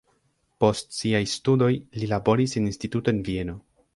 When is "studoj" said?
1.33-1.69